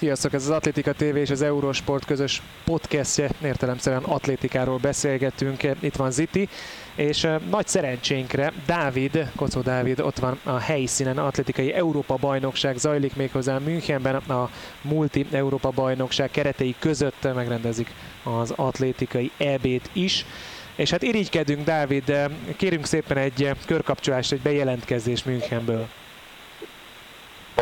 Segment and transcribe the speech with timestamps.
[0.00, 3.30] Sziasztok, ez az Atlétika TV és az Eurosport közös podcastje.
[3.42, 5.62] Értelemszerűen atlétikáról beszélgetünk.
[5.80, 6.48] Itt van Ziti,
[6.94, 13.58] és nagy szerencsénkre Dávid, Kocó Dávid ott van a helyszínen, atlétikai Európa bajnokság zajlik méghozzá
[13.58, 14.50] Münchenben, a
[14.82, 17.90] multi Európa bajnokság keretei között megrendezik
[18.22, 20.26] az atlétikai EB-t is.
[20.74, 25.88] És hát irigykedünk, Dávid, kérünk szépen egy körkapcsolást, egy bejelentkezés Münchenből.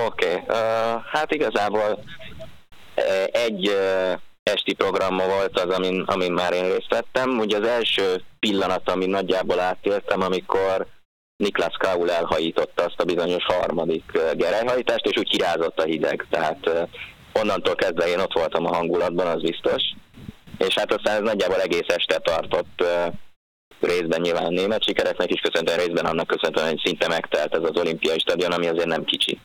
[0.07, 0.43] Oké, okay.
[0.49, 1.99] uh, hát igazából
[3.31, 3.77] egy
[4.43, 7.39] esti programma volt az, amin, amin már én részt vettem.
[7.39, 10.87] Ugye az első pillanat, ami nagyjából átéltem, amikor
[11.37, 16.27] Niklas Kaul elhajította azt a bizonyos harmadik gerelyhajítást, és úgy kirázott a hideg.
[16.31, 16.89] Tehát
[17.33, 19.83] onnantól kezdve én ott voltam a hangulatban, az biztos.
[20.59, 22.85] És hát aztán ez nagyjából egész este tartott
[23.81, 28.19] részben nyilván német sikereknek is köszönhetően, részben annak köszönhetően, hogy szinte megtelt ez az olimpiai
[28.19, 29.41] stadion, ami azért nem kicsi.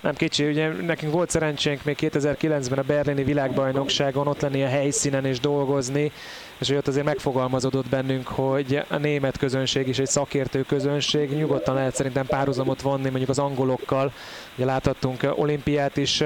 [0.00, 5.24] Nem kicsi, ugye nekünk volt szerencsénk még 2009-ben a berlini világbajnokságon ott lenni a helyszínen
[5.24, 6.12] és dolgozni,
[6.58, 11.74] és hogy ott azért megfogalmazódott bennünk, hogy a német közönség is egy szakértő közönség, nyugodtan
[11.74, 14.12] lehet szerintem párhuzamot vonni mondjuk az angolokkal,
[14.56, 16.22] ugye láthattunk olimpiát is,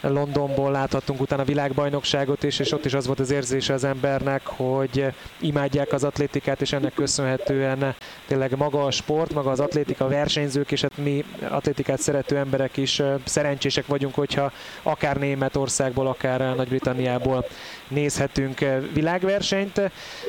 [0.00, 5.06] Londonból láthattunk utána világbajnokságot is, és ott is az volt az érzése az embernek, hogy
[5.40, 7.94] imádják az atlétikát, és ennek köszönhetően
[8.26, 13.02] tényleg maga a sport, maga az atlétika versenyzők, és hát mi atlétikát szerető emberek is
[13.24, 17.46] szerencsések vagyunk, hogyha akár Németországból, akár Nagy-Britanniából
[17.88, 18.58] nézhetünk
[18.92, 19.80] világversenyt,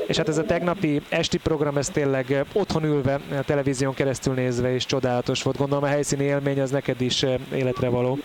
[0.07, 4.73] és hát ez a tegnapi esti program, ez tényleg otthon ülve, a televízión keresztül nézve
[4.73, 5.57] is csodálatos volt.
[5.57, 8.19] Gondolom a helyszíni élmény az neked is életre való.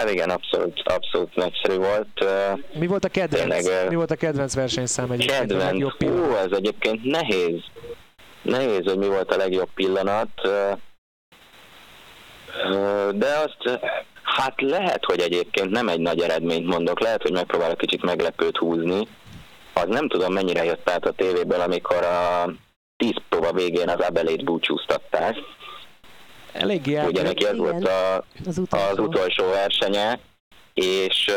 [0.00, 2.24] Hát igen, abszolút, abszolút nagyszerű volt.
[2.72, 5.38] Mi volt a kedvenc, Tényleg, mi volt a kedvenc versenyszám egyébként?
[5.38, 7.60] Kedvenc, a hú, ez egyébként nehéz.
[8.42, 10.28] Nehéz, hogy mi volt a legjobb pillanat.
[13.10, 13.80] De azt,
[14.22, 19.06] hát lehet, hogy egyébként nem egy nagy eredményt mondok, lehet, hogy megpróbálok kicsit meglepőt húzni.
[19.72, 22.50] Az nem tudom, mennyire jött át a tévéből, amikor a
[22.96, 25.36] tíz próba végén az Abelét búcsúztatták
[26.52, 28.86] Eléggé Ugye neki ez volt a, az, utolsó.
[28.90, 30.18] az utolsó versenye,
[30.74, 31.30] és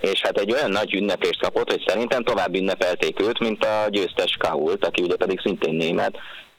[0.00, 4.36] és hát egy olyan nagy ünnepést kapott, hogy szerintem tovább ünnepelték őt, mint a győztes
[4.38, 6.16] Kahult, aki ugye pedig szintén német.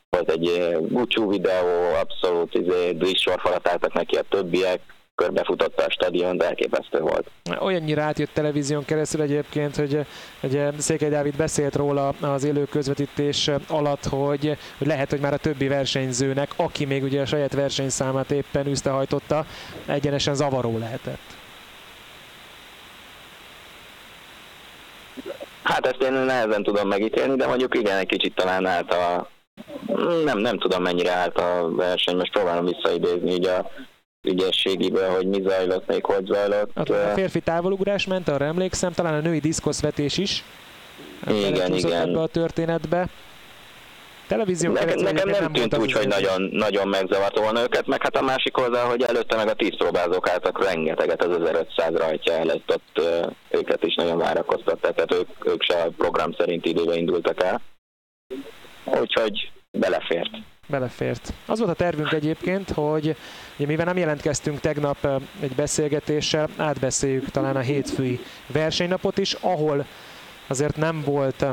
[0.09, 4.79] Volt egy búcsú videó, abszolút izé, sorfalat álltak neki a többiek,
[5.15, 7.29] körbefutotta a stadion, de elképesztő volt.
[7.59, 10.05] Olyannyira átjött televízión keresztül egyébként, hogy,
[10.39, 15.37] hogy Székely Dávid beszélt róla az élő közvetítés alatt, hogy, hogy lehet, hogy már a
[15.37, 19.45] többi versenyzőnek, aki még ugye a saját versenyszámát éppen üztehajtotta,
[19.85, 21.33] egyenesen zavaró lehetett.
[25.63, 29.29] Hát ezt én nehezen tudom megítélni, de mondjuk igen, egy kicsit talán állt a...
[30.23, 33.71] Nem, nem tudom mennyire állt a verseny, most próbálom visszaidézni így a
[34.27, 36.69] ügyességéből, hogy mi zajlott, még hogy zajlott.
[36.89, 40.43] A férfi távolugrás ment, arra emlékszem, talán a női diszkoszvetés is.
[41.27, 42.09] Igen, igen.
[42.09, 43.09] Ebbe a történetbe.
[44.27, 48.15] Televízió nekem, nekem nem, nem tűnt úgy, hogy nagyon, nagyon megzavarta volna őket, meg hát
[48.15, 52.73] a másik oldal, hogy előtte meg a tíz próbázók álltak rengeteget az 1500 rajtja előtt,
[52.73, 53.01] ott
[53.49, 57.61] őket is nagyon várakoztatták, tehát ők, ők se a program szerint időben indultak el.
[58.85, 60.29] Úgyhogy belefért
[60.67, 61.33] belefért.
[61.45, 63.15] Az volt a tervünk egyébként, hogy
[63.57, 69.85] ugye, mivel nem jelentkeztünk tegnap egy beszélgetéssel, átbeszéljük talán a hétfői versenynapot is, ahol
[70.47, 71.45] azért nem volt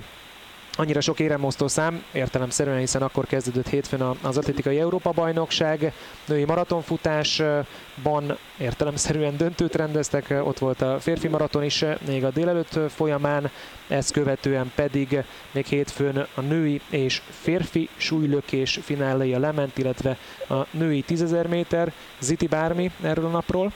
[0.77, 5.93] annyira sok éremosztó szám, értelemszerűen, hiszen akkor kezdődött hétfőn az atlétikai Európa-bajnokság,
[6.27, 13.51] női maratonfutásban értelemszerűen döntőt rendeztek, ott volt a férfi maraton is még a délelőtt folyamán,
[13.89, 20.19] ezt követően pedig még hétfőn a női és férfi súlylökés fináléja lement, illetve
[20.49, 21.93] a női 10.000 méter.
[22.21, 23.73] Ziti bármi erről a napról?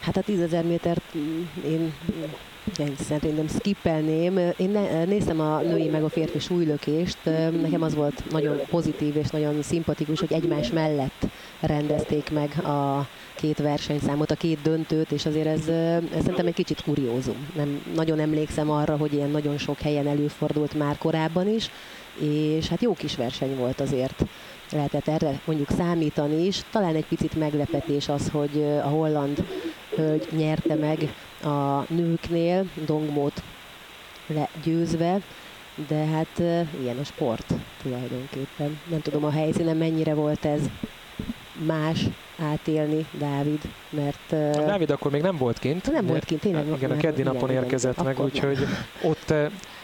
[0.00, 1.14] Hát a 10.000 métert
[1.64, 1.94] én
[2.78, 4.38] én szerintem skippelném.
[4.56, 7.18] Én ne, néztem a női meg a férfi súlylökést,
[7.62, 11.26] nekem az volt nagyon pozitív és nagyon szimpatikus, hogy egymás mellett
[11.60, 16.82] rendezték meg a két versenyszámot, a két döntőt, és azért ez, ez szerintem egy kicsit
[16.82, 17.46] kuriózum.
[17.56, 21.70] Nem, nagyon emlékszem arra, hogy ilyen nagyon sok helyen előfordult már korábban is,
[22.20, 24.24] és hát jó kis verseny volt azért
[24.72, 26.62] lehetett erre mondjuk számítani is.
[26.70, 29.44] Talán egy picit meglepetés az, hogy a holland
[29.96, 33.42] hölgy nyerte meg a nőknél, Dongmót
[34.26, 35.20] legyőzve,
[35.88, 36.38] de hát
[36.80, 38.80] ilyen a sport tulajdonképpen.
[38.90, 40.60] Nem tudom a helyszínen mennyire volt ez
[41.66, 42.04] más
[42.38, 43.60] átélni Dávid,
[43.90, 44.32] mert...
[44.56, 45.92] A Dávid akkor még nem volt kint.
[45.92, 46.66] Nem volt kint, tényleg.
[46.76, 48.58] Igen, a keddi napon igen, érkezett igen, meg, úgyhogy
[49.02, 49.34] ott...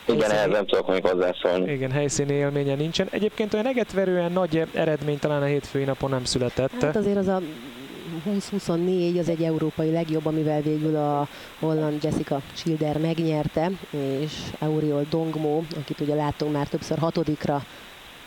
[0.07, 1.73] Igen, ehhez nem tudok még hozzászólni.
[1.73, 3.09] Igen, helyszíni élménye nincsen.
[3.11, 6.83] Egyébként olyan egetverően nagy eredmény talán a hétfői napon nem született.
[6.83, 7.41] Hát azért az a
[8.23, 11.29] 2024 az egy európai legjobb, amivel végül a
[11.59, 17.63] holland Jessica Schilder megnyerte, és Auriol Dongmo, akit ugye láttunk már többször hatodikra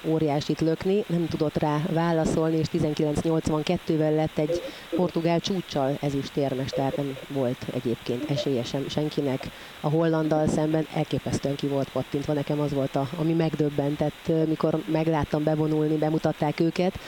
[0.05, 4.61] óriásit lökni, nem tudott rá válaszolni, és 1982-vel lett egy
[4.95, 9.50] portugál csúcsal ezüstérmes, tehát nem volt egyébként esélye senkinek.
[9.81, 15.44] A hollandal szemben elképesztően ki volt pattintva, nekem az volt, a, ami megdöbbentett, mikor megláttam
[15.44, 17.00] bevonulni, bemutatták őket.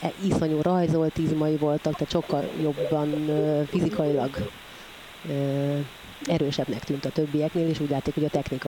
[0.00, 3.08] E, iszonyú rajzolt izmai voltak, tehát sokkal jobban
[3.66, 4.50] fizikailag
[6.24, 8.69] erősebbnek tűnt a többieknél, és úgy látték, hogy a technika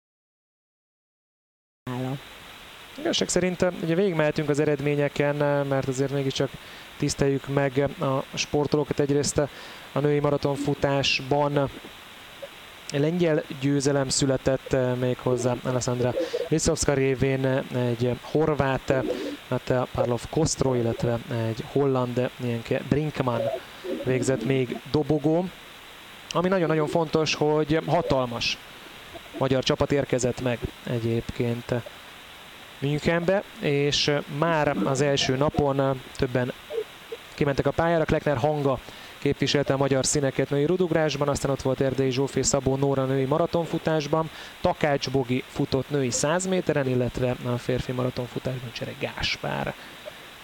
[2.98, 6.50] Igazság szerint eh, ugye végigmehetünk az eredményeken, eh, mert azért mégiscsak
[6.96, 9.00] tiszteljük meg a sportolókat.
[9.00, 9.38] Egyrészt
[9.92, 11.70] a női maratonfutásban
[12.92, 16.14] lengyel győzelem született eh, még hozzá Alessandra
[16.48, 18.94] Liszowska révén egy horvát,
[19.48, 21.18] hát Parlov Kostro, illetve
[21.48, 23.40] egy holland Nienke Brinkman
[24.04, 25.48] végzett még dobogó.
[26.30, 28.58] Ami nagyon-nagyon fontos, hogy hatalmas
[29.38, 31.74] magyar csapat érkezett meg egyébként
[32.78, 36.52] Münchenbe, és már az első napon többen
[37.34, 38.04] kimentek a pályára.
[38.04, 38.78] Klekner hanga
[39.18, 44.30] képviselte a magyar színeket női rudugrásban, aztán ott volt Erdei Zsófé Szabó Nóra női maratonfutásban,
[44.60, 49.74] Takács Bogi futott női 100 méteren, illetve a férfi maratonfutásban Csere Gáspár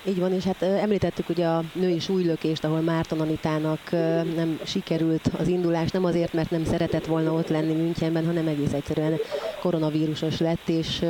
[0.04, 3.90] így van, és hát említettük ugye a női súlylökést, ahol Márton Anitának
[4.34, 8.72] nem sikerült az indulás, nem azért, mert nem szeretett volna ott lenni Münchenben, hanem egész
[8.72, 9.18] egyszerűen
[9.60, 11.04] koronavírusos lett, és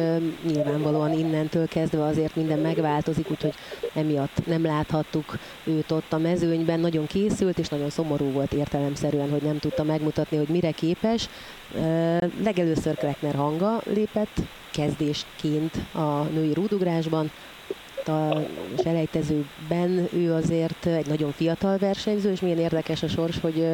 [0.47, 3.55] nyilvánvalóan innentől kezdve azért minden megváltozik, úgyhogy
[3.95, 6.81] emiatt nem láthattuk őt ott a mezőnyben.
[6.81, 11.29] Nagyon készült, és nagyon szomorú volt értelemszerűen, hogy nem tudta megmutatni, hogy mire képes.
[12.43, 14.37] Legelőször Kleckner hanga lépett
[14.73, 17.31] kezdésként a női rúdugrásban,
[18.09, 18.43] a
[18.83, 23.65] selejtezőben ő azért egy nagyon fiatal versenyző, és milyen érdekes a sors, hogy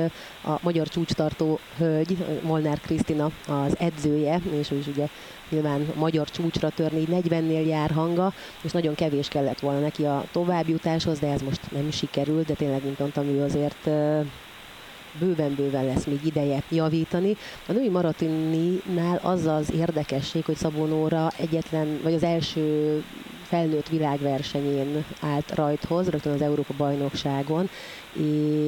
[0.45, 5.07] a magyar csúcstartó hölgy, Molnár Krisztina az edzője, és ő is ugye
[5.51, 8.33] nyilván magyar csúcsra törni, 40-nél jár hanga,
[8.63, 12.85] és nagyon kevés kellett volna neki a továbbjutáshoz, de ez most nem sikerült, de tényleg,
[12.85, 13.89] mint mondtam, ő azért
[15.19, 17.37] bőven-bőven lesz még ideje javítani.
[17.69, 23.03] A női maratoninál az az érdekesség, hogy Szabó Nóra egyetlen, vagy az első
[23.47, 27.69] felnőtt világversenyén állt rajthoz, rögtön az Európa bajnokságon,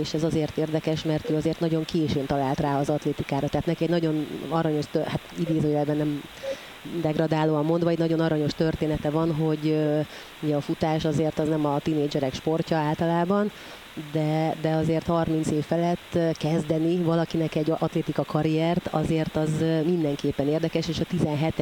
[0.00, 3.84] és ez azért érdekes, mert ő azért nagyon későn talált rá az atlétikára, tehát neki
[3.84, 6.22] egy nagyon aranyos, hát idézőjelben nem
[7.02, 9.76] degradálóan mondva, egy nagyon aranyos története van, hogy
[10.42, 13.50] ugye a futás azért az nem a tinédzserek sportja általában,
[14.12, 19.50] de, de azért 30 év felett kezdeni valakinek egy atlétika karriert, azért az
[19.84, 21.54] mindenképpen érdekes, és a 17.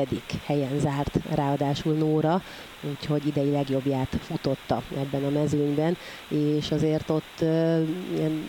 [0.44, 2.42] helyen zárt ráadásul Nóra,
[2.90, 5.96] úgyhogy idei legjobbját futotta ebben a mezőnyben,
[6.28, 7.40] és azért ott
[8.14, 8.44] ilyen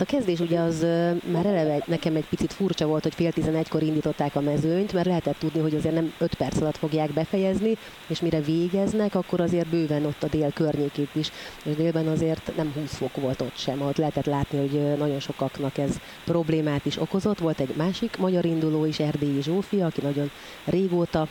[0.00, 0.86] a kezdés ugye az
[1.32, 5.38] már eleve nekem egy picit furcsa volt, hogy fél tizenegykor indították a mezőnyt, mert lehetett
[5.38, 10.04] tudni, hogy azért nem 5 perc alatt fogják befejezni, és mire végeznek, akkor azért bőven
[10.04, 11.30] ott a dél környékét is,
[11.64, 15.78] és délben azért nem 20 fok volt ott sem, ott lehetett látni, hogy nagyon sokaknak
[15.78, 17.38] ez problémát is okozott.
[17.38, 20.30] Volt egy másik magyar induló is, Erdélyi Zsófia, aki nagyon
[20.64, 21.28] régóta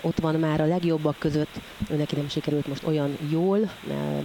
[0.00, 1.60] ott van már a legjobbak között,
[1.90, 3.58] ő neki nem sikerült most olyan jól,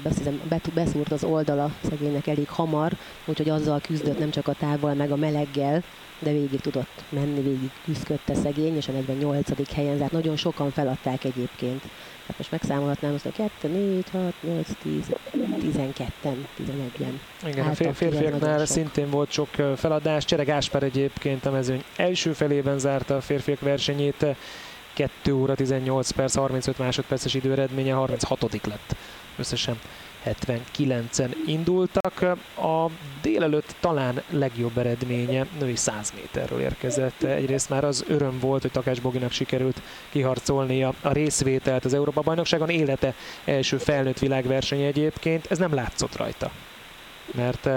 [0.04, 0.42] beszélem,
[0.74, 2.92] beszúrt az oldala szegénynek elég hamar,
[3.26, 5.84] úgyhogy azzal küzdött nem csak a távol, meg a meleggel,
[6.20, 9.74] de végig tudott menni, végig küzdötte szegény, és a 48.
[9.74, 10.12] helyen zárt.
[10.12, 11.82] Nagyon sokan feladták egyébként.
[12.28, 14.94] Hát most megszámolhatnám azt, hogy 2, 4, 6, 8, 10,
[15.62, 17.48] 12-en, 11-en.
[17.48, 20.26] Igen, a férfiaknál szintén volt sok feladás.
[20.26, 24.26] Csere Gáspár egyébként a mezőny első felében zárta a férfiak versenyét.
[24.94, 28.96] 2 óra 18 perc, 35 másodperces időeredménye, 36 lett
[29.38, 29.80] összesen
[30.26, 32.22] 79-en indultak.
[32.58, 32.90] A
[33.22, 37.24] délelőtt talán legjobb eredménye női 100 méterről érkezett.
[37.24, 42.70] Egyrészt már az öröm volt, hogy Takács Boginak sikerült kiharcolnia a részvételt az Európa bajnokságon,
[42.70, 43.14] élete
[43.46, 45.46] első felnőtt világverseny egyébként.
[45.50, 46.52] Ez nem látszott rajta
[47.34, 47.70] mert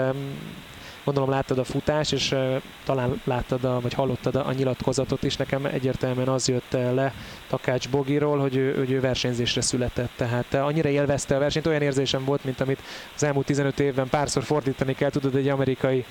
[1.05, 2.35] Gondolom láttad a futást, és
[2.83, 5.37] talán láttad, a, vagy hallottad a, nyilatkozatot is.
[5.37, 7.13] Nekem egyértelműen az jött le
[7.47, 10.11] Takács Bogiról, hogy ő, hogy ő versenyzésre született.
[10.15, 12.79] Tehát annyira élvezte a versenyt, olyan érzésem volt, mint amit
[13.15, 15.09] az elmúlt 15 évben párszor fordítani kell.
[15.09, 16.05] Tudod, egy amerikai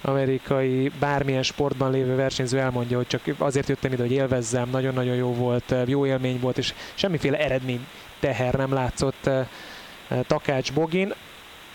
[0.00, 5.34] amerikai bármilyen sportban lévő versenyző elmondja, hogy csak azért jöttem ide, hogy élvezzem, nagyon-nagyon jó
[5.34, 7.86] volt, jó élmény volt, és semmiféle eredmény
[8.20, 9.30] teher nem látszott
[10.26, 11.14] Takács Bogin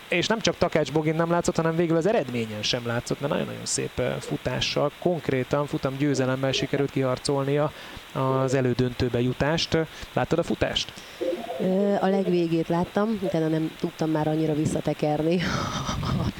[0.08, 3.66] és nem csak Takács Bogin nem látszott, hanem végül az eredményen sem látszott, mert nagyon-nagyon
[3.66, 7.72] szép futással, konkrétan futam győzelemmel sikerült kiharcolnia
[8.12, 9.78] az elődöntőbe jutást.
[10.12, 10.92] Láttad a futást?
[12.00, 15.40] A legvégét láttam, utána nem tudtam már annyira visszatekerni.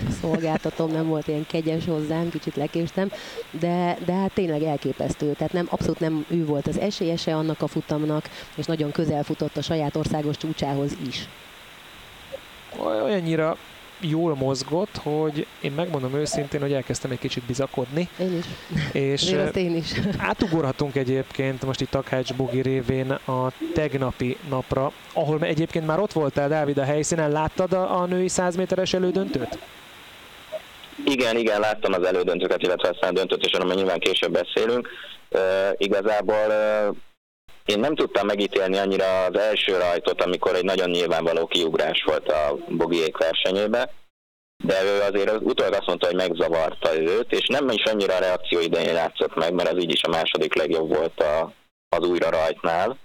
[0.09, 3.11] A szolgáltatom nem volt ilyen kegyes hozzám, kicsit lekéstem,
[3.51, 5.33] de, de hát tényleg elképesztő.
[5.33, 9.57] Tehát nem, abszolút nem ő volt az esélyese annak a futamnak, és nagyon közel futott
[9.57, 11.29] a saját országos csúcsához is.
[12.79, 13.57] Olyannyira
[14.01, 18.09] jól mozgott, hogy én megmondom őszintén, hogy elkezdtem egy kicsit bizakodni.
[18.19, 18.45] Én is.
[18.93, 19.93] És én is.
[20.19, 26.49] átugorhatunk egyébként most itt Takács Bogi révén a tegnapi napra, ahol egyébként már ott voltál,
[26.49, 27.31] Dávid, a helyszínen.
[27.31, 29.59] Láttad a, a női 100 méteres elődöntőt?
[31.05, 34.89] Igen, igen, láttam az elődöntőket, illetve aztán a döntőt, és arról nyilván később beszélünk.
[35.31, 35.41] Uh,
[35.77, 36.97] igazából uh,
[37.65, 42.57] én nem tudtam megítélni annyira az első rajtot, amikor egy nagyon nyilvánvaló kiugrás volt a
[42.69, 43.93] Bogiék versenyébe,
[44.65, 48.19] de ő azért az utólag azt mondta, hogy megzavarta őt, és nem is annyira a
[48.19, 51.53] reakció idején játszott meg, mert az így is a második legjobb volt a,
[51.89, 52.99] az újra rajtnál,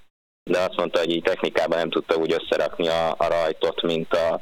[0.50, 4.42] de azt mondta, hogy így technikában nem tudta úgy összerakni a, a rajtot, mint a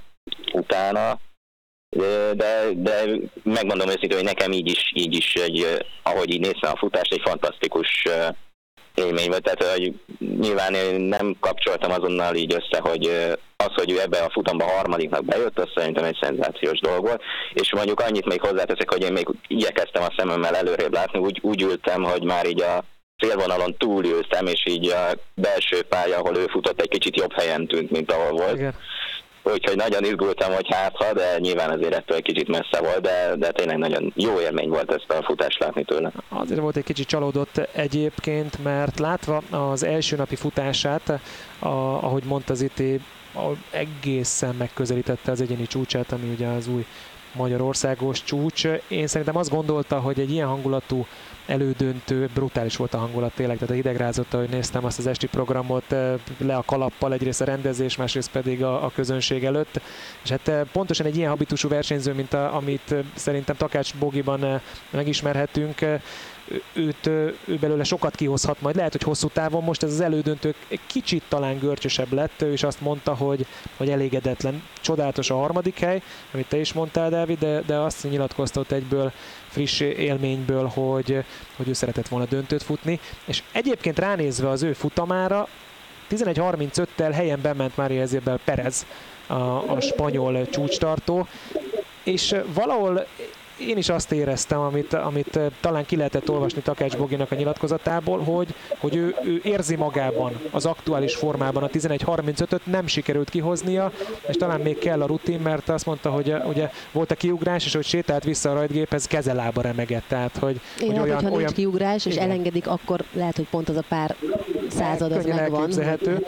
[0.54, 1.20] utána,
[2.34, 3.04] de, de
[3.44, 7.22] megmondom őszintén, hogy nekem így is, így is egy, ahogy így néztem a futást, egy
[7.26, 8.08] fantasztikus
[9.06, 9.94] élmény volt, tehát hogy
[10.40, 13.06] nyilván én nem kapcsoltam azonnal így össze, hogy
[13.58, 17.22] az, hogy ő ebbe a futamba harmadiknak bejött, az szerintem egy szenzációs dolog volt,
[17.54, 21.62] és mondjuk annyit még hozzáteszek, hogy én még igyekeztem a szememmel előrébb látni, úgy, úgy
[21.62, 22.84] ültem, hogy már így a
[23.18, 27.92] célvonalon túlültem, és így a belső pálya, ahol ő futott, egy kicsit jobb helyen tűnt,
[27.92, 28.58] mint ahol volt.
[28.58, 28.74] Igen
[29.52, 33.52] úgyhogy nagyon izgultam, hogy hátha, de nyilván azért ettől egy kicsit messze volt, de, de
[33.52, 36.12] tényleg nagyon jó élmény volt ezt a futást látni tőle.
[36.30, 41.10] Azért volt egy kicsit csalódott egyébként, mert látva az első napi futását,
[41.60, 43.02] a, ahogy mondta Ziti,
[43.70, 46.86] egészen megközelítette az egyéni csúcsát, ami ugye az új
[47.34, 48.66] Magyarországos csúcs.
[48.88, 51.06] Én szerintem azt gondolta, hogy egy ilyen hangulatú
[51.48, 56.14] elődöntő, brutális volt a hangulat tényleg, tehát hidegrázott, hogy néztem azt az esti programot eh,
[56.38, 59.82] le a kalappal, egyrészt a rendezés, másrészt pedig a, a közönség előtt,
[60.24, 64.62] és hát eh, pontosan egy ilyen habitusú versenyző, mint a, amit eh, szerintem Takács Bogiban
[64.90, 65.80] megismerhetünk,
[66.74, 68.76] őt, ő belőle sokat kihozhat majd.
[68.76, 70.54] Lehet, hogy hosszú távon most ez az elődöntő
[70.88, 73.46] kicsit talán görcsösebb lett, is azt mondta, hogy,
[73.78, 74.64] hogy elégedetlen.
[74.82, 76.02] Csodálatos a harmadik hely,
[76.34, 79.12] amit te is mondtál, Dávid, de, de azt nyilatkozta ott egyből
[79.48, 81.24] friss élményből, hogy,
[81.56, 83.00] hogy ő szeretett volna döntőt futni.
[83.26, 85.48] És egyébként ránézve az ő futamára,
[86.10, 88.86] 11.35-tel helyen bement Mária Ezébel Perez,
[89.28, 89.34] a,
[89.72, 91.28] a spanyol csúcstartó,
[92.04, 93.06] és valahol
[93.60, 98.20] én is azt éreztem, amit, amit eh, talán ki lehetett olvasni Takács Boginak a nyilatkozatából,
[98.20, 103.92] hogy, hogy ő, ő érzi magában az aktuális formában a 11.35-öt, nem sikerült kihoznia,
[104.28, 107.66] és talán még kell a rutin, mert azt mondta, hogy eh, ugye volt a kiugrás,
[107.66, 110.04] és hogy sétált vissza a rajtgéphez, kezelába remegett.
[110.08, 112.30] Tehát, hogy, Én hogy olyan, olyan, nincs kiugrás, és igen.
[112.30, 114.16] elengedik, akkor lehet, hogy pont az a pár
[114.70, 115.70] század az megvan.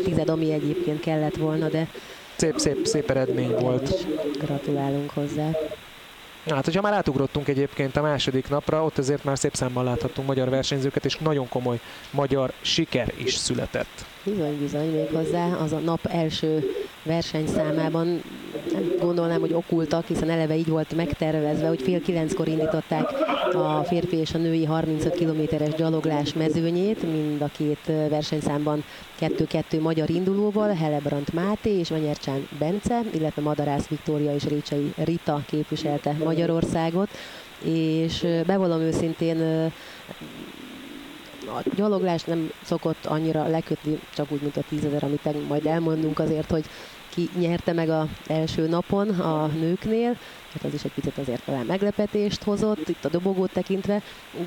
[0.03, 1.87] Tized, ami egyébként kellett volna, de
[2.35, 4.07] szép, szép, szép eredmény volt.
[4.39, 5.49] Gratulálunk hozzá.
[6.55, 10.49] Hát, hogyha már átugrottunk egyébként a második napra, ott azért már szép számmal láthattunk magyar
[10.49, 11.79] versenyzőket, és nagyon komoly
[12.11, 14.05] magyar siker is született.
[14.23, 18.21] Bizony, bizony, még hozzá az a nap első versenyszámában
[18.99, 23.11] gondolnám, hogy okultak, hiszen eleve így volt megtervezve, hogy fél kilenckor indították
[23.53, 28.83] a férfi és a női 35 kilométeres gyaloglás mezőnyét, mind a két versenyszámban
[29.19, 36.15] 2-2 magyar indulóval, Helebrandt Máté és Menyercsán Bence, illetve Madarász Viktória és Récsei Rita képviselte
[36.23, 37.09] Magyarországot,
[37.63, 39.69] és bevallom őszintén
[41.47, 46.51] a gyaloglás nem szokott annyira lekötni, csak úgy, mint a tízezer, amit majd elmondunk azért,
[46.51, 46.65] hogy
[47.19, 50.17] ki nyerte meg az első napon a nőknél,
[50.53, 54.01] hát az is egy picit azért talán meglepetést hozott, itt a dobogót tekintve,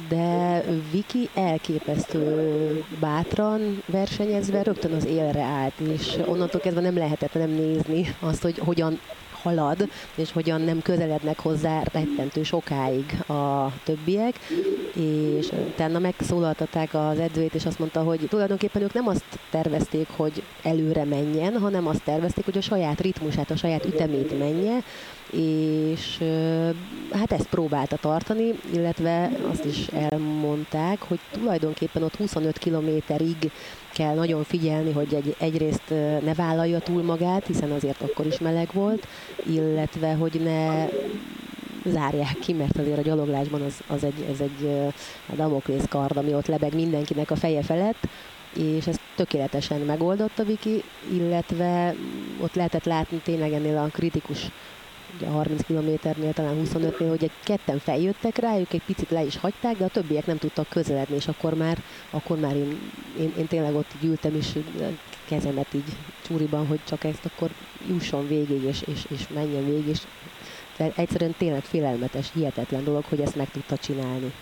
[0.09, 0.61] de
[0.91, 8.15] Viki elképesztő bátran versenyezve rögtön az élre állt, és onnantól kezdve nem lehetett nem nézni
[8.21, 9.01] azt, hogy hogyan
[9.43, 14.39] halad, és hogyan nem közelednek hozzá rettentő sokáig a többiek,
[14.95, 20.43] és utána megszólaltatták az edzőjét, és azt mondta, hogy tulajdonképpen ők nem azt tervezték, hogy
[20.63, 24.83] előre menjen, hanem azt tervezték, hogy a saját ritmusát, a saját ütemét menje,
[25.33, 26.23] és
[27.13, 33.51] hát ezt próbálta tartani, illetve azt is elmondták, hogy tulajdonképpen ott 25 kilométerig
[33.93, 35.91] kell nagyon figyelni, hogy egy, egyrészt
[36.25, 39.07] ne vállalja túl magát, hiszen azért akkor is meleg volt,
[39.47, 40.87] illetve hogy ne
[41.85, 44.69] zárják ki, mert azért a gyaloglásban az, az egy, ez egy
[45.33, 48.09] a Damoklész kard, ami ott lebeg mindenkinek a feje felett,
[48.57, 51.95] és ezt tökéletesen megoldotta Viki, illetve
[52.41, 54.51] ott lehetett látni tényleg ennél a kritikus
[55.15, 59.77] ugye 30 kilométernél, talán 25-nél, hogy egy ketten feljöttek rájuk, egy picit le is hagyták,
[59.77, 62.79] de a többiek nem tudtak közeledni, és akkor már, akkor már én,
[63.19, 64.59] én, én tényleg ott ültem, és
[65.29, 67.51] kezemet így csúriban, hogy csak ezt akkor
[67.89, 70.01] jusson végig, és, és, és menjen végig, és
[70.95, 74.33] egyszerűen tényleg félelmetes, hihetetlen dolog, hogy ezt meg tudta csinálni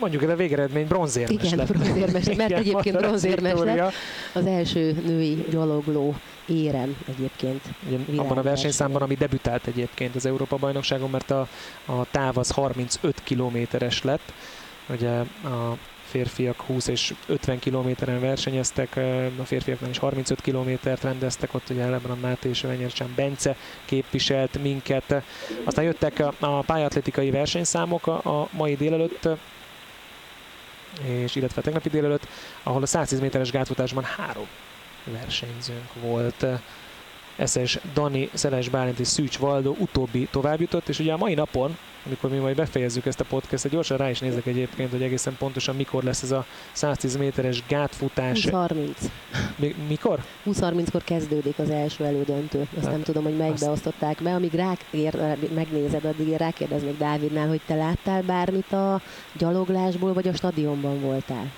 [0.00, 1.76] mondjuk el a végeredmény bronzérmes Igen, lett.
[1.76, 3.92] bronzérmes, mert egyébként bronzérmes lett.
[4.32, 6.14] Az első női gyalogló
[6.46, 7.60] érem egyébként.
[7.86, 11.48] Ugye, abban a versenyszámban, ami debütált egyébként az Európa-bajnokságon, mert a,
[11.84, 14.32] a táv az 35 kilométeres lett.
[14.88, 15.10] Ugye
[15.44, 15.76] a
[16.10, 18.96] férfiak 20 és 50 kilométeren versenyeztek,
[19.40, 25.22] a férfiaknál is 35 kilométert rendeztek, ott ugye a Máté és Venyercsán Bence képviselt minket.
[25.64, 29.28] Aztán jöttek a pályatletikai versenyszámok a mai délelőtt,
[31.02, 32.26] és illetve tegnapi délelőtt,
[32.62, 34.46] ahol a 110 méteres gátfutásban három
[35.04, 36.46] versenyzőnk volt.
[37.40, 42.30] Eszes Dani, Szeles Bálint és Szűcs Valdó utóbbi továbbjutott, és ugye a mai napon amikor
[42.30, 46.02] mi majd befejezzük ezt a podcastet, gyorsan rá is nézek egyébként, hogy egészen pontosan mikor
[46.02, 48.46] lesz ez a 110 méteres gátfutás.
[48.50, 48.74] 20-30.
[49.56, 50.24] Mi, mikor?
[50.46, 52.68] 20-30-kor kezdődik az első elődöntő.
[52.76, 53.72] Azt hát, nem tudom, hogy melyikbe azt...
[53.72, 54.34] osztották be.
[54.34, 59.00] Amíg rá, ér, megnézed, addig én rákérdeznék Dávidnál, hogy te láttál bármit a
[59.32, 61.52] gyaloglásból, vagy a stadionban voltál?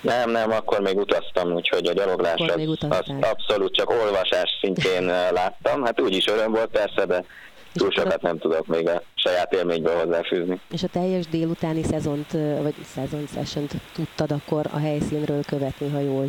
[0.00, 5.04] Nem, nem, akkor még utaztam, úgyhogy a gyaloglás az, az abszolút csak olvasás szintjén
[5.38, 5.84] láttam.
[5.84, 7.24] Hát úgyis öröm volt persze, de
[7.72, 10.60] túl sokat nem tudok még a saját élményből hozzáfűzni.
[10.72, 16.26] És a teljes délutáni szezont, vagy szezon session tudtad akkor a helyszínről követni, ha jól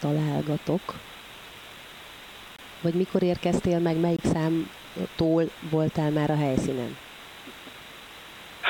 [0.00, 0.80] találgatok?
[2.80, 6.96] Vagy mikor érkeztél meg, melyik számtól voltál már a helyszínen?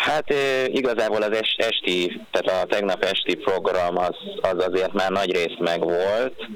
[0.03, 0.35] Hát
[0.67, 6.49] igazából az esti, tehát a tegnap esti program az, az azért már nagy rész megvolt,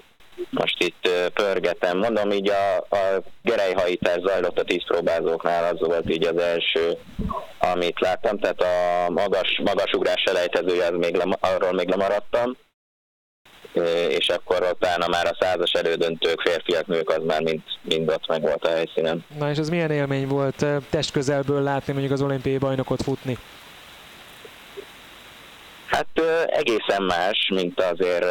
[0.51, 1.99] most itt pörgetem.
[1.99, 6.99] Mondom, így a, a gerejhajítás zajlott a tízpróbázóknál, az volt így az első,
[7.59, 12.57] amit láttam, tehát a magas, magasugrás elejtezője, az még le, arról még lemaradtam,
[14.09, 18.41] és akkor utána már a százas elődöntők, férfiak, nők, az már mind, mind ott meg
[18.41, 19.25] volt a helyszínen.
[19.39, 23.39] Na és ez milyen élmény volt testközelből látni mondjuk az olimpiai bajnokot futni?
[25.87, 28.27] Hát egészen más, mint azért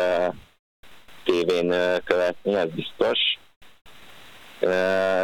[1.23, 3.19] tévén követni, ez biztos.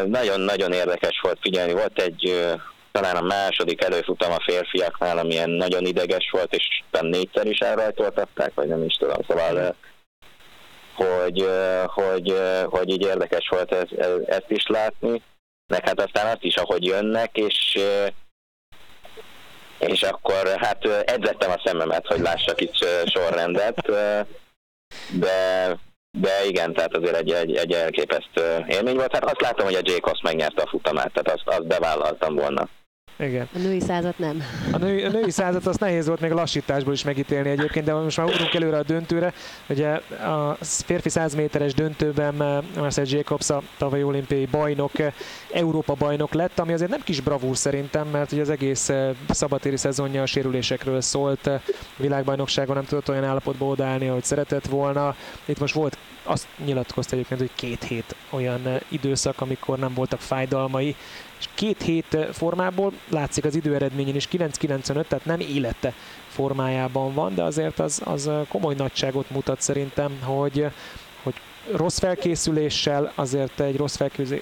[0.06, 1.74] Nagyon-nagyon érdekes volt figyelni.
[1.74, 2.48] Volt egy
[2.91, 8.52] talán a második előfutam a férfiaknál, amilyen nagyon ideges volt, és nem négyszer is elrajtoltatták,
[8.56, 9.76] vagy nem is tudom, szóval
[10.95, 11.49] hogy,
[11.86, 15.21] hogy, hogy így érdekes volt ez, ezt is látni,
[15.67, 17.80] meg hát aztán azt is, ahogy jönnek, és
[19.77, 22.75] és akkor hát edzettem a szememet, hogy lássak itt
[23.06, 23.91] sorrendet,
[25.19, 25.77] de
[26.19, 29.13] de igen, tehát azért egy, egy, egy elképesztő élmény volt.
[29.13, 32.67] Hát azt látom, hogy a Jacobs megnyerte a futamát, tehát azt, azt bevállaltam volna.
[33.19, 33.47] Igen.
[33.54, 34.43] A női százat nem.
[34.71, 37.93] A, női, a női százat azt nehéz volt még a lassításból is megítélni egyébként, de
[37.93, 39.34] most már ugrunk előre a döntőre.
[39.69, 39.89] Ugye
[40.24, 45.13] a férfi 100 méteres döntőben eh, Marcel Jacobs a tavalyi olimpiai bajnok, eh,
[45.54, 49.78] Európa bajnok lett, ami azért nem kis bravúr szerintem, mert ugye az egész eh, szabatéri
[49.78, 51.50] szezonja a sérülésekről szólt,
[51.97, 55.15] világbajnokságon nem tudott olyan állapotba odállni, ahogy szeretett volna.
[55.45, 55.97] Itt most volt
[56.32, 60.96] azt nyilatkozta egyébként, hogy két hét olyan időszak, amikor nem voltak fájdalmai,
[61.39, 65.94] és két hét formából látszik az időeredményén is 9.95, tehát nem élete
[66.28, 70.65] formájában van, de azért az, az komoly nagyságot mutat szerintem, hogy,
[71.24, 71.34] hogy
[71.72, 74.00] rossz felkészüléssel, azért egy rossz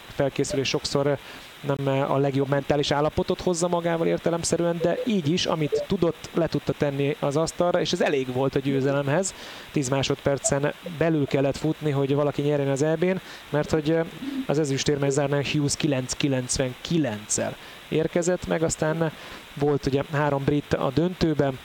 [0.08, 1.17] felkészülés sokszor
[1.62, 6.74] nem a legjobb mentális állapotot hozza magával értelemszerűen, de így is, amit tudott, le tudta
[6.74, 9.34] tenni az asztalra, és ez elég volt a győzelemhez.
[9.72, 13.19] 10 másodpercen belül kellett futni, hogy valaki nyerjen az EB-n,
[13.50, 13.98] mert hogy
[14.45, 17.54] az ezüstérmes zárnál Hughes 9.99-el
[17.89, 19.12] érkezett, meg aztán
[19.54, 21.60] volt ugye három brit a döntőben,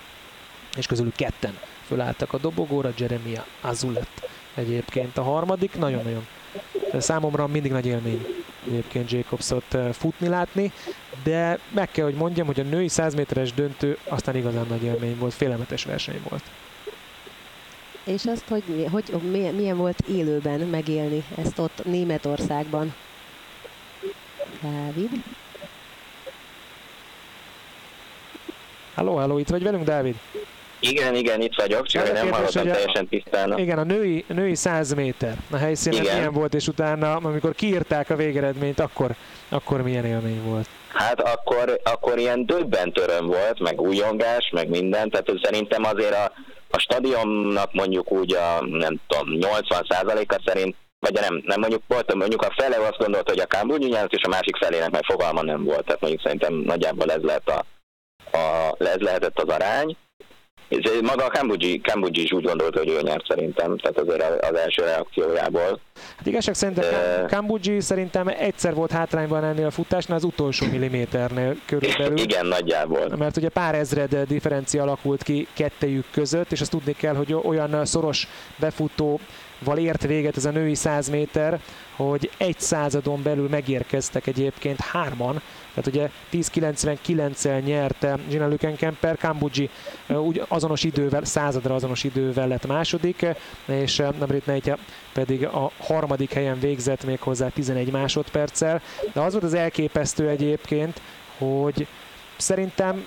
[0.76, 6.26] és közülük ketten fölálltak a dobogóra, Jeremia Azulet egyébként a harmadik, nagyon-nagyon
[6.98, 8.26] számomra mindig nagy élmény
[8.66, 10.72] egyébként Jacobsot futni látni,
[11.22, 15.18] de meg kell, hogy mondjam, hogy a női 100 méteres döntő aztán igazán nagy élmény
[15.18, 16.42] volt, félelmetes verseny volt.
[18.04, 22.94] És azt, hogy, hogy milyen, milyen volt élőben megélni ezt ott Németországban?
[24.62, 25.10] Dávid?
[28.94, 30.16] Halló, halló, itt vagy velünk, Dávid?
[30.90, 33.58] Igen, igen, itt vagyok, csak nem hallottam teljesen tisztán.
[33.58, 36.16] Igen, a női, női 100 méter a helyszínen igen.
[36.16, 39.14] milyen volt, és utána, amikor kiírták a végeredményt, akkor,
[39.48, 40.68] akkor milyen élmény volt?
[40.88, 46.32] Hát akkor, akkor ilyen döbbent öröm volt, meg újongás, meg minden, tehát szerintem azért a,
[46.70, 52.42] a stadionnak mondjuk úgy a, nem tudom, 80%-a szerint vagy nem, nem mondjuk volt, mondjuk
[52.42, 55.64] a fele azt gondolta, hogy a Kambúgyi nyert, és a másik felének meg fogalma nem
[55.64, 55.84] volt.
[55.84, 57.64] Tehát mondjuk szerintem nagyjából ez lehet, a,
[58.36, 59.96] a, ez lehetett az arány.
[61.02, 64.82] Maga a Kambuji, Kambuji is úgy gondolta, hogy ő nyert szerintem, tehát azért az első
[64.82, 65.80] reakciójából.
[66.16, 66.84] Hát igazság szerint a
[67.28, 72.18] Kambuji szerintem egyszer volt hátrányban ennél a futásnál, az utolsó milliméternél körülbelül.
[72.18, 73.16] Igen, nagyjából.
[73.16, 77.84] Mert ugye pár ezred differencia alakult ki kettejük között, és azt tudni kell, hogy olyan
[77.84, 79.20] szoros befutó
[79.58, 81.60] val ért véget ez a női 100 méter,
[81.96, 85.40] hogy egy századon belül megérkeztek egyébként hárman,
[85.74, 89.70] tehát ugye 10.99-el nyerte Gina Lükenkemper, Kambuji
[90.08, 93.26] úgy azonos idővel, századra azonos idővel lett második,
[93.66, 94.78] és Namrit Nejtja
[95.12, 101.00] pedig a harmadik helyen végzett még hozzá 11 másodperccel, de az volt az elképesztő egyébként,
[101.38, 101.86] hogy
[102.36, 103.04] szerintem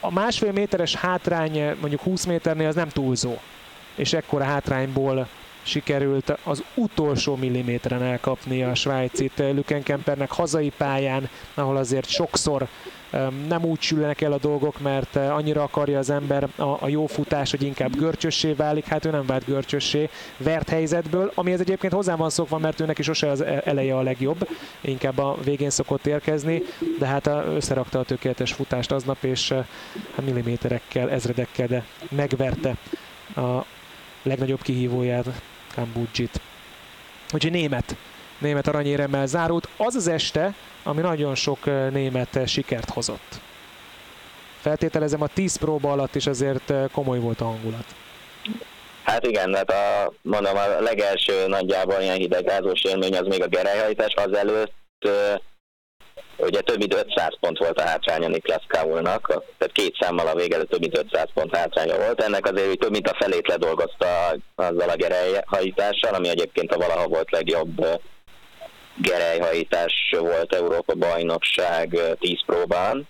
[0.00, 3.34] a másfél méteres hátrány mondjuk 20 méternél az nem túlzó,
[3.94, 5.28] és ekkora hátrányból
[5.64, 12.68] sikerült az utolsó milliméteren elkapni a svájcit Lükenkempernek hazai pályán, ahol azért sokszor
[13.48, 17.50] nem úgy sülnek el a dolgok, mert annyira akarja az ember a, a jó futás,
[17.50, 22.16] hogy inkább görcsössé válik, hát ő nem vált görcsössé vert helyzetből, ami ez egyébként hozzá
[22.16, 24.48] van szokva, mert őnek is sose az e-, eleje a legjobb,
[24.80, 26.62] inkább a végén szokott érkezni,
[26.98, 29.52] de hát összerakta a tökéletes futást aznap, és
[30.14, 32.76] hát milliméterekkel, ezredekkel, de megverte
[33.36, 33.64] a
[34.22, 35.26] legnagyobb kihívóját
[35.74, 36.40] Kambudzsit.
[37.32, 37.96] Úgyhogy német,
[38.38, 39.68] német aranyéremmel zárult.
[39.76, 43.40] Az az este, ami nagyon sok német sikert hozott.
[44.60, 47.94] Feltételezem a 10 próba alatt is azért komoly volt a hangulat.
[49.04, 54.14] Hát igen, hát a, mondom, a legelső nagyjából ilyen hidegrázós élmény az még a gerelyhajtás,
[54.14, 55.08] azelőtt
[56.36, 59.26] ugye több mint 500 pont volt a hátránya Niklas Kaulnak,
[59.58, 62.22] tehát két számmal a vége több mint 500 pont hátránya volt.
[62.22, 67.08] Ennek azért hogy több mint a felét ledolgozta azzal a gerelyhajítással, ami egyébként a valaha
[67.08, 67.86] volt legjobb
[68.96, 73.08] gerelyhajítás volt Európa bajnokság 10 próbán.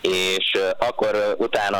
[0.00, 1.76] És akkor utána,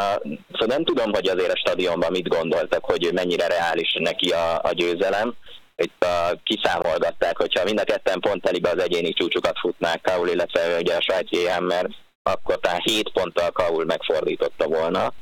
[0.52, 4.72] szóval nem tudom, hogy azért a stadionban mit gondoltak, hogy mennyire reális neki a, a
[4.72, 5.34] győzelem,
[5.76, 10.78] itt a, kiszámolgatták, hogyha mind a ketten pont telibe az egyéni csúcsukat futnák Kaul, illetve
[10.78, 11.90] ugye a svájci Hammer,
[12.22, 15.12] akkor talán 7 ponttal Kaul megfordította volna.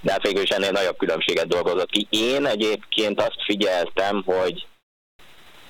[0.00, 2.06] De hát végül is ennél nagyobb különbséget dolgozott ki.
[2.10, 4.66] Én egyébként azt figyeltem, hogy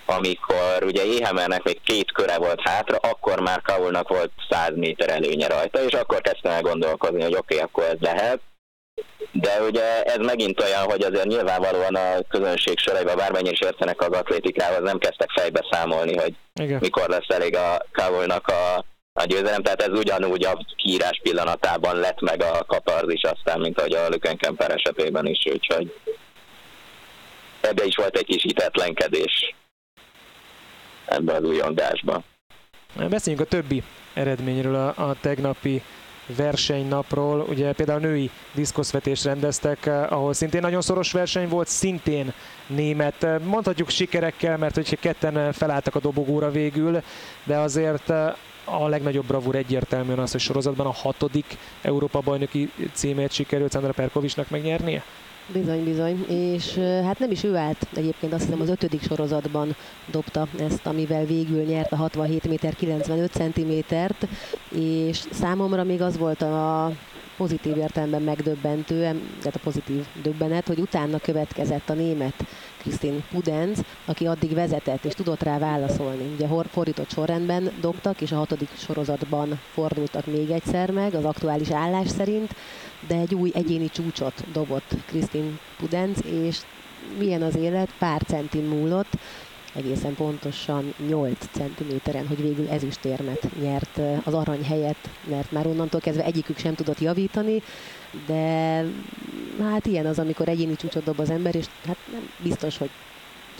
[0.06, 5.46] amikor ugye Éhemernek még két köre volt hátra, akkor már Kaulnak volt 100 méter előnye
[5.46, 8.40] rajta, és akkor kezdtem el gondolkozni, hogy oké, okay, akkor ez lehet
[9.32, 14.18] de ugye ez megint olyan, hogy azért nyilvánvalóan a közönség soraiban bármennyire is értenek az
[14.18, 16.78] atlétikához, nem kezdtek fejbe számolni, hogy Igen.
[16.80, 22.20] mikor lesz elég a Kávolynak a, a győzelem, tehát ez ugyanúgy a kiírás pillanatában lett
[22.20, 25.94] meg a katarzis aztán, mint ahogy a Lükenkemper esetében is, úgyhogy
[27.60, 29.54] ebbe is volt egy kis hitetlenkedés
[31.04, 32.22] ebbe az újongásba.
[33.08, 33.82] Beszéljünk a többi
[34.14, 35.82] eredményről a, a tegnapi
[36.36, 37.40] versenynapról.
[37.40, 42.32] Ugye például női diszkoszvetést rendeztek, eh, ahol szintén nagyon szoros verseny volt, szintén
[42.66, 43.22] német.
[43.22, 47.02] Eh, mondhatjuk sikerekkel, mert hogyha ketten eh, felálltak a dobogóra végül,
[47.44, 48.12] de azért
[48.64, 54.50] a legnagyobb bravúr egyértelműen az, hogy sorozatban a hatodik Európa bajnoki címét sikerült Sandra Perkovicsnak
[54.50, 55.04] megnyernie?
[55.52, 56.24] Bizony, bizony.
[56.28, 59.76] És hát nem is ő állt egyébként, azt hiszem az ötödik sorozatban
[60.10, 64.26] dobta ezt, amivel végül nyert a 67 méter 95 centimétert,
[64.70, 66.92] és számomra még az volt a
[67.36, 69.00] pozitív értelemben megdöbbentő,
[69.38, 72.34] tehát a pozitív döbbenet, hogy utána következett a német
[72.76, 76.34] Krisztin Pudenz, aki addig vezetett és tudott rá válaszolni.
[76.34, 82.08] Ugye fordított sorrendben dobtak, és a hatodik sorozatban fordultak még egyszer meg, az aktuális állás
[82.08, 82.54] szerint,
[83.06, 86.58] de egy új egyéni csúcsot dobott Krisztin Pudenz, és
[87.18, 89.12] milyen az élet, pár centin múlott,
[89.74, 96.24] egészen pontosan 8 centiméteren, hogy végül ezüstérmet nyert az arany helyett, mert már onnantól kezdve
[96.24, 97.62] egyikük sem tudott javítani,
[98.26, 98.84] de
[99.60, 102.90] hát ilyen az, amikor egyéni csúcsot dob az ember, és hát nem biztos, hogy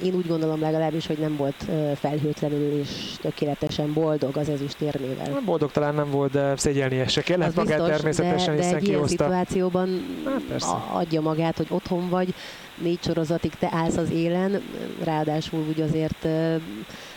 [0.04, 2.88] én úgy gondolom legalábbis, hogy nem volt felhőtlenül és
[3.20, 5.40] tökéletesen boldog az ezüstérmével.
[5.44, 8.78] Boldog talán nem volt, de szégyelnie se kellett hát magát biztos, természetesen, de, de hiszen
[8.78, 12.34] egy ilyen szituációban hát adja magát, hogy otthon vagy,
[12.78, 14.62] négy sorozatig te állsz az élen,
[15.04, 16.26] ráadásul úgy azért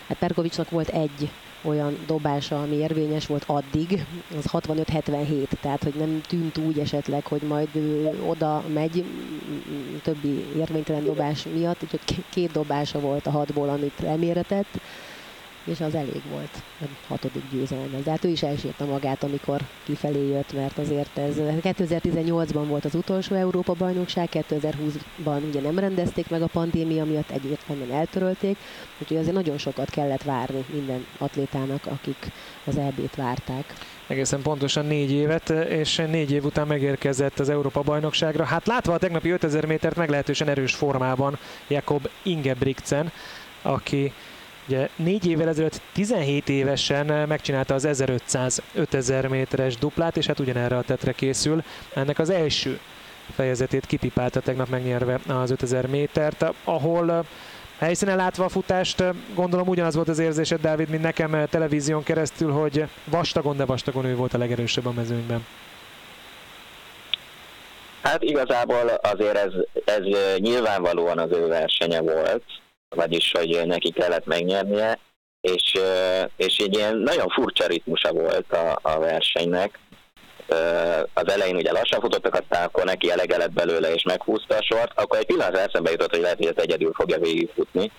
[0.08, 1.30] hát Perkovicsnak volt egy
[1.66, 7.42] olyan dobása, ami érvényes volt addig, az 65-77, tehát hogy nem tűnt úgy esetleg, hogy
[7.42, 7.68] majd
[8.26, 9.04] oda megy
[10.02, 14.80] többi érvénytelen dobás miatt, úgyhogy két dobása volt a hatból, amit leméretett,
[15.66, 18.04] és az elég volt a hatodik győzelemhez.
[18.04, 22.94] De hát ő is elsírta magát, amikor kifelé jött, mert azért ez 2018-ban volt az
[22.94, 28.56] utolsó Európa-bajnokság, 2020-ban ugye nem rendezték meg a pandémia miatt, egyértelműen eltörölték,
[28.98, 32.32] úgyhogy azért nagyon sokat kellett várni minden atlétának, akik
[32.64, 33.74] az EB-t várták
[34.06, 38.44] egészen pontosan négy évet, és négy év után megérkezett az Európa-bajnokságra.
[38.44, 43.12] Hát látva a tegnapi 5000 métert meglehetősen erős formában Jakob Ingebrigtsen,
[43.62, 44.12] aki
[44.68, 50.82] Ugye négy évvel ezelőtt 17 évesen megcsinálta az 1500-5000 méteres duplát, és hát ugyanerre a
[50.82, 51.62] tetre készül.
[51.94, 52.80] Ennek az első
[53.34, 57.24] fejezetét kipipálta tegnap megnyerve az 5000 métert, ahol
[57.78, 62.84] helyszínen látva a futást, gondolom ugyanaz volt az érzésed, Dávid, mint nekem televízión keresztül, hogy
[63.04, 65.46] vastagon, de vastagon ő volt a legerősebb a mezőnyben.
[68.02, 69.52] Hát igazából azért ez,
[69.84, 70.02] ez
[70.36, 72.42] nyilvánvalóan az ő versenye volt,
[72.88, 74.98] vagyis hogy neki kellett megnyernie,
[75.40, 75.72] és,
[76.36, 79.78] és egy ilyen nagyon furcsa ritmusa volt a, a versenynek.
[81.14, 84.92] Az elején ugye lassan futottak, aztán akkor neki elege lett belőle, és meghúzta a sort,
[84.94, 87.92] akkor egy pillanat eszembe jutott, hogy lehet, hogy ezt egyedül fogja végigfutni,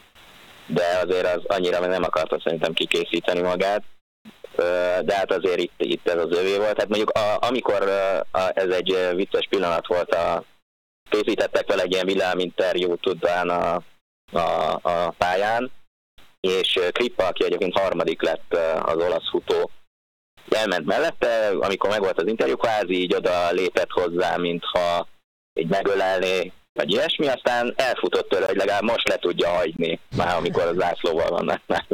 [0.67, 3.83] de azért az annyira nem akarta szerintem kikészíteni magát.
[5.01, 6.77] De hát azért itt, itt ez az övé volt.
[6.77, 7.89] Hát mondjuk a, amikor
[8.31, 10.43] a, ez egy vicces pillanat volt, a,
[11.09, 13.81] készítettek vele egy ilyen villáminterjút utána a,
[14.31, 15.71] a pályán,
[16.39, 19.69] és Krippa, aki egyébként harmadik lett az olasz futó,
[20.49, 25.07] elment mellette, amikor megvolt az interjú, kvázi így oda lépett hozzá, mintha
[25.53, 30.63] így megölelné, vagy ilyesmi, aztán elfutott tőle, hogy legalább most le tudja hagyni, már amikor
[30.63, 31.85] az zászlóval vannak már.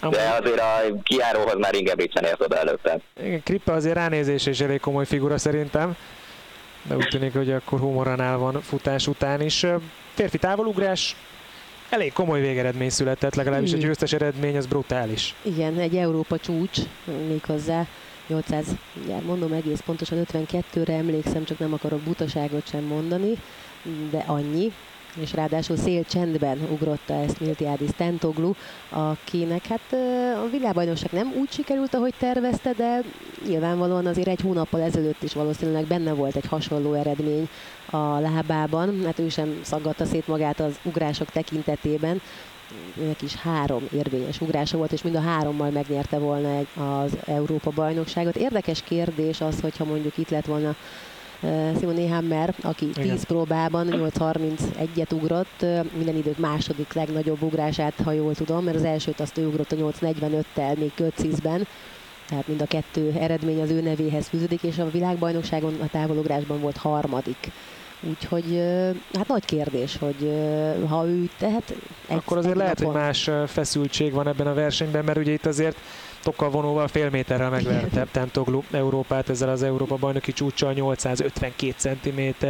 [0.00, 2.98] De azért a kiáróhoz már Ingebrigtsen ért oda előtte.
[3.20, 5.96] Igen, Krippa azért ránézés és elég komoly figura szerintem,
[6.82, 9.66] de úgy tűnik, hogy akkor humoranál van futás után is.
[10.18, 11.16] Férfi távolugrás,
[11.88, 15.34] elég komoly végeredmény született, legalábbis egy győztes eredmény, az brutális.
[15.42, 16.78] Igen, egy Európa csúcs
[17.28, 17.86] méghozzá.
[18.26, 23.32] 800, mindjárt mondom egész pontosan 52-re emlékszem, csak nem akarok butaságot sem mondani,
[24.10, 24.72] de annyi
[25.20, 28.52] és ráadásul szél csendben ugrotta ezt Miltiádis Tentoglu,
[28.88, 29.92] akinek hát
[30.44, 33.02] a világbajnokság nem úgy sikerült, ahogy tervezte, de
[33.46, 37.48] nyilvánvalóan azért egy hónappal ezelőtt is valószínűleg benne volt egy hasonló eredmény
[37.90, 42.20] a lábában, hát ő sem szaggatta szét magát az ugrások tekintetében,
[43.00, 48.36] őnek is három érvényes ugrása volt, és mind a hárommal megnyerte volna az Európa bajnokságot.
[48.36, 50.74] Érdekes kérdés az, hogyha mondjuk itt lett volna
[51.78, 53.18] Simone Hammer, aki 10 Igen.
[53.26, 59.38] próbában 8.31-et ugrott, minden idők második legnagyobb ugrását, ha jól tudom, mert az elsőt azt
[59.38, 61.66] ő ugrott a 8.45-tel még Götziszben,
[62.28, 66.76] tehát mind a kettő eredmény az ő nevéhez fűződik, és a világbajnokságon a távolugrásban volt
[66.76, 67.50] harmadik.
[68.00, 68.62] Úgyhogy
[69.12, 70.32] hát nagy kérdés, hogy
[70.88, 71.74] ha ő tehet...
[72.08, 72.94] Akkor azért lehet, napon...
[72.94, 75.76] hogy más feszültség van ebben a versenyben, mert ugye itt azért
[76.28, 82.46] tokkal vonóval fél méterrel megverte Tentoglu Európát ezzel az Európa bajnoki csúccsal 852 cm.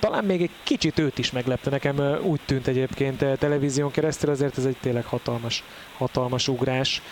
[0.00, 4.64] Talán még egy kicsit őt is meglepte, nekem úgy tűnt egyébként televízión keresztül, azért ez
[4.64, 5.64] egy tényleg hatalmas,
[5.96, 7.02] hatalmas ugrás.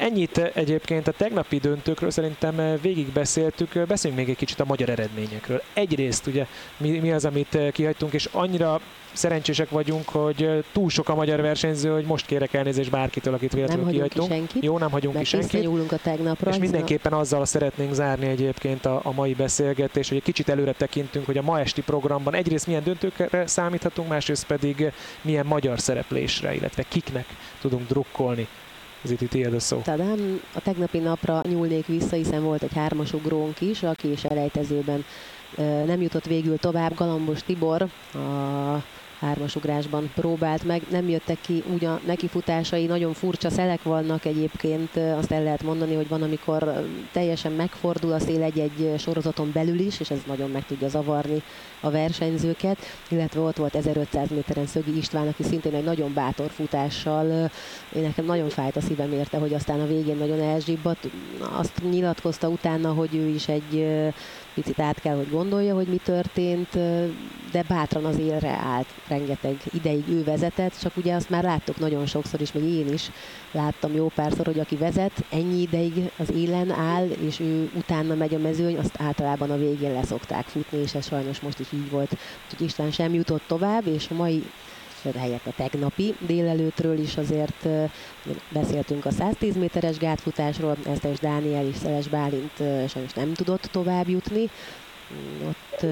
[0.00, 5.62] Ennyit egyébként a tegnapi döntőkről szerintem végigbeszéltük, beszéljünk még egy kicsit a magyar eredményekről.
[5.72, 8.80] Egyrészt ugye mi, mi az, amit kihagytunk, és annyira
[9.12, 13.90] szerencsések vagyunk, hogy túl sok a magyar versenyző, hogy most kérek elnézést bárkitől, akit véletlenül
[13.90, 14.46] kihagytunk.
[14.48, 15.92] Ki Jó, nem hagyunk ki senkit.
[15.92, 16.50] a tegnapra.
[16.50, 21.26] És mindenképpen azzal szeretnénk zárni egyébként a, a mai beszélgetés, hogy egy kicsit előre tekintünk,
[21.26, 26.84] hogy a ma esti programban egyrészt milyen döntőkre számíthatunk, másrészt pedig milyen magyar szereplésre, illetve
[26.88, 27.26] kiknek
[27.60, 28.48] tudunk drukkolni
[29.02, 29.80] Ziti, tiéd a szó.
[29.84, 35.04] Talán a tegnapi napra nyúlnék vissza, hiszen volt egy hármas ugrónk is, aki is elejtezőben
[35.86, 36.94] nem jutott végül tovább.
[36.94, 37.82] Galambos Tibor,
[38.14, 38.82] a
[39.20, 45.30] hármasugrásban próbált meg, nem jöttek ki úgy a nekifutásai, nagyon furcsa szelek vannak egyébként, azt
[45.30, 50.10] el lehet mondani, hogy van, amikor teljesen megfordul a szél egy-egy sorozaton belül is, és
[50.10, 51.42] ez nagyon meg tudja zavarni
[51.80, 52.78] a versenyzőket,
[53.08, 57.50] illetve ott volt 1500 méteren Szögi István, aki szintén egy nagyon bátor futással,
[57.94, 61.10] én nekem nagyon fájt a szívem érte, hogy aztán a végén nagyon elzsibbat,
[61.58, 63.86] azt nyilatkozta utána, hogy ő is egy
[64.62, 66.68] picit át kell, hogy gondolja, hogy mi történt,
[67.52, 72.06] de bátran az élre állt, rengeteg ideig ő vezetett, csak ugye azt már láttuk nagyon
[72.06, 73.10] sokszor is, meg én is
[73.52, 78.34] láttam jó párszor, hogy aki vezet, ennyi ideig az élen áll, és ő utána megy
[78.34, 82.16] a mezőny, azt általában a végén leszokták futni, és ez sajnos most is így volt.
[82.44, 84.42] Úgyhogy István sem jutott tovább, és a mai
[85.16, 87.66] helyett a tegnapi délelőttről is azért
[88.48, 92.56] beszéltünk a 110 méteres gátfutásról, Esztes Dániel és Szeles Bálint
[92.88, 94.50] sajnos nem tudott tovább jutni.
[95.48, 95.90] Ott ott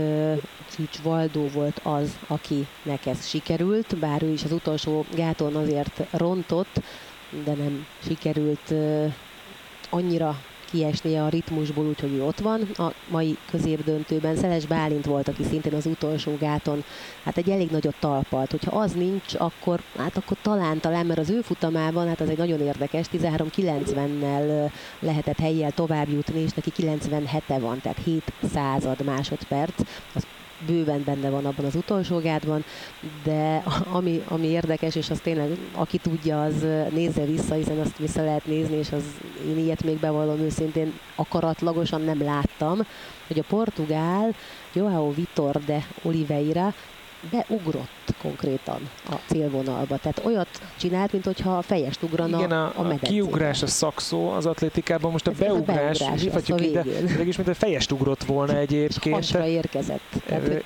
[0.69, 6.83] Szűcs Valdó volt az, akinek ez sikerült, bár ő is az utolsó gáton azért rontott,
[7.45, 8.75] de nem sikerült
[9.91, 12.61] annyira kiesnie a ritmusból, úgyhogy ő ott van.
[12.75, 16.85] A mai középdöntőben Szeles Bálint volt, aki szintén az utolsó gáton,
[17.25, 18.51] hát egy elég nagyot talpalt.
[18.51, 22.39] Hogyha az nincs, akkor, hát akkor talán, talán, mert az ő futamában, hát az egy
[22.39, 29.81] nagyon érdekes, 13-90-nel lehetett helyjel tovább jutni, és neki 97-e van, tehát 7 század másodperc.
[30.15, 30.27] Az
[30.67, 32.65] bőven benne van abban az utolsó gátban,
[33.25, 38.25] de ami, ami érdekes, és az tényleg, aki tudja, az nézze vissza, hiszen azt vissza
[38.25, 39.05] lehet nézni, és az,
[39.49, 42.87] én ilyet még bevallom őszintén akaratlagosan nem láttam,
[43.27, 44.35] hogy a portugál
[44.73, 46.75] Joao Vitor de Oliveira
[47.31, 49.97] beugrott konkrétan a célvonalba.
[49.97, 54.47] Tehát olyat csinált, mint hogyha fejest ugrana Igen, a, a, a kiugrás a szakszó az
[54.47, 56.85] atlétikában, most a Ez beugrás, a beugrás ide,
[57.17, 59.15] mégis mint a fejest ugrott volna egyébként.
[59.15, 60.23] Hasra érkezett.
[60.27, 60.63] Tehát,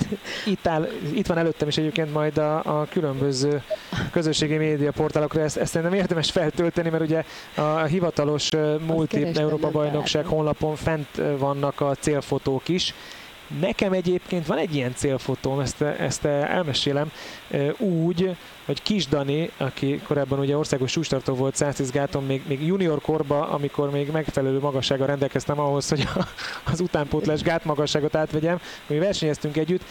[0.47, 3.63] itt, áll, itt van előttem is egyébként majd a, a különböző
[4.11, 8.49] közösségi média portálokra, ezt, ezt nem érdemes feltölteni, mert ugye a hivatalos
[8.87, 12.95] multi Európa bajnokság honlapon fent vannak a célfotók is,
[13.61, 17.13] Nekem egyébként van egy ilyen célfotóm, ezt, ezt elmesélem,
[17.79, 23.01] úgy, hogy Kis Dani, aki korábban ugye országos sústartó volt 110 gáton, még, még junior
[23.01, 26.27] korba, amikor még megfelelő magassága rendelkeztem ahhoz, hogy a,
[26.71, 29.83] az utánpótlás gátmagasságot átvegyem, mi versenyeztünk együtt,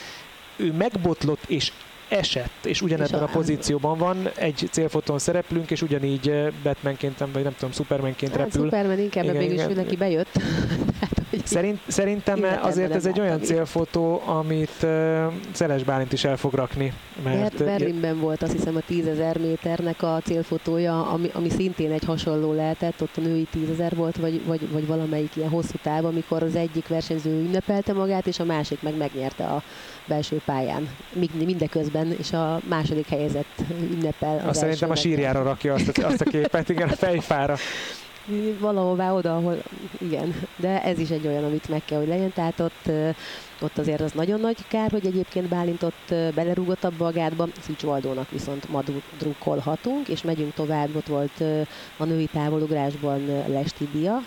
[0.56, 1.72] ő megbotlott és
[2.08, 7.72] esett, és ugyanebben a pozícióban van, egy célfotón szereplünk, és ugyanígy Batmanként, vagy nem tudom,
[7.72, 8.64] Supermanként hát, repül.
[8.64, 9.72] Superman inkább igen, mégis igen.
[9.72, 10.32] neki bejött.
[11.44, 16.94] Szerint, szerintem azért ez egy olyan célfotó, amit uh, Szeles Bálint is el fog rakni.
[17.24, 22.04] Mert Ber- Berlinben volt azt hiszem a 10.000 méternek a célfotója, ami, ami szintén egy
[22.04, 26.44] hasonló lehetett, ott a női 10.000 volt, vagy, vagy, vagy valamelyik ilyen hosszú táv, amikor
[26.44, 29.64] az egyik versenyző ünnepelte magát, és a másik meg megnyerte a
[30.06, 30.90] belső pályán,
[31.34, 34.44] mindeközben, és a második helyezett ünnepel.
[34.48, 37.56] Azt szerintem a sírjára rakja azt a, azt a képet, igen, a fejfára
[38.60, 39.64] valahová oda, ahol
[39.98, 42.92] igen, de ez is egy olyan, amit meg kell, hogy legyen, tehát ott,
[43.62, 47.82] ott azért az nagyon nagy kár, hogy egyébként Bálint ott belerúgott abba a gátba, Szűcs
[47.82, 48.84] Valdónak viszont ma
[49.18, 51.44] drukkolhatunk, és megyünk tovább, ott volt
[51.98, 54.22] a női távolugrásban Lesti Dia,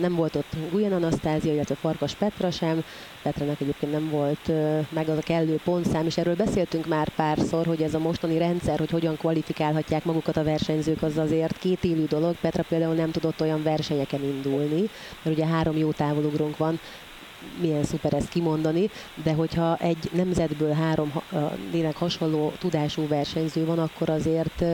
[0.00, 2.84] nem volt ott Guyan Anasztázia, illetve Farkas Petra sem.
[3.22, 4.50] Petranak egyébként nem volt
[4.88, 8.78] meg az a kellő pontszám, és erről beszéltünk már párszor, hogy ez a mostani rendszer,
[8.78, 12.36] hogy hogyan kvalifikálhatják magukat a versenyzők, az azért két élő dolog.
[12.40, 14.88] Petra például nem tudott olyan versenyeken indulni,
[15.22, 16.80] mert ugye három jó távolugrónk van,
[17.60, 18.90] milyen szuper ezt kimondani,
[19.22, 21.12] de hogyha egy nemzetből három
[21.72, 24.64] lélek hasonló tudású versenyző van, akkor azért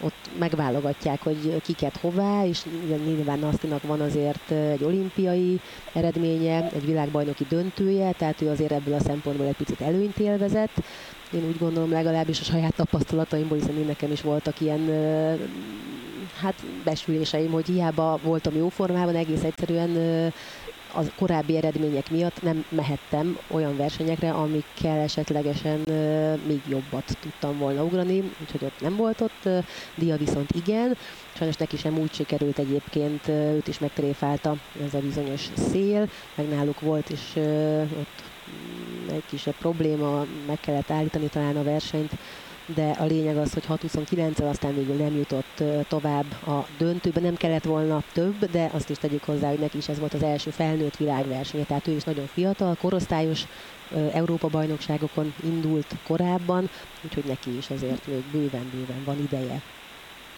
[0.00, 2.62] ott megválogatják, hogy kiket hová, és
[3.04, 5.60] nyilván Nasztinak van azért egy olimpiai
[5.92, 10.82] eredménye, egy világbajnoki döntője, tehát ő azért ebből a szempontból egy picit előnyt élvezett.
[11.32, 14.90] Én úgy gondolom legalábbis a saját tapasztalataimból, hiszen én nekem is voltak ilyen
[16.40, 19.90] hát besüléseim, hogy hiába voltam jó formában, egész egyszerűen
[20.94, 25.80] a korábbi eredmények miatt nem mehettem olyan versenyekre, amikkel esetlegesen
[26.46, 29.48] még jobbat tudtam volna ugrani, úgyhogy ott nem volt ott,
[29.94, 30.96] Dia viszont igen.
[31.32, 36.80] Sajnos neki sem úgy sikerült egyébként, őt is megtréfálta ez a bizonyos szél, meg náluk
[36.80, 37.36] volt is
[37.98, 38.22] ott
[39.10, 42.12] egy kisebb probléma, meg kellett állítani talán a versenyt,
[42.66, 47.64] de a lényeg az, hogy 6-29-el aztán végül nem jutott tovább a döntőbe, nem kellett
[47.64, 50.96] volna több, de azt is tegyük hozzá, hogy neki is ez volt az első felnőtt
[50.96, 53.46] világversenye, tehát ő is nagyon fiatal, korosztályos
[54.12, 56.70] Európa-bajnokságokon indult korábban,
[57.04, 59.62] úgyhogy neki is azért még bőven-bőven van ideje.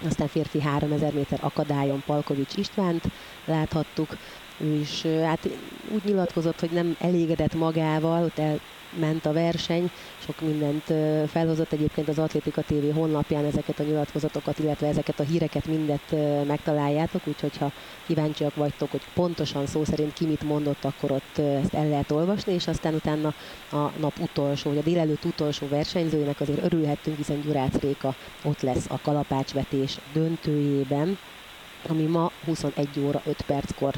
[0.07, 3.05] Aztán férfi 3000 méter akadályon Palkovics Istvánt
[3.45, 4.17] láthattuk,
[4.59, 5.49] ő is hát
[5.95, 8.61] úgy nyilatkozott, hogy nem elégedett magával, ott el
[8.99, 10.85] ment a verseny, sok mindent
[11.31, 11.73] felhozott.
[11.73, 16.15] Egyébként az Atlétika TV honlapján ezeket a nyilatkozatokat, illetve ezeket a híreket mindet
[16.47, 17.73] megtaláljátok, úgyhogy ha
[18.07, 22.53] kíváncsiak vagytok, hogy pontosan szó szerint ki mit mondott, akkor ott ezt el lehet olvasni,
[22.53, 23.35] és aztán utána
[23.73, 28.15] a nap utolsó, vagy a délelőtt utolsó versenyzőjének azért örülhettünk, hiszen Gyurácz Réka
[28.45, 31.19] ott lesz a kalapácsvetés döntőjében,
[31.89, 33.95] ami ma 21 óra 5 perckor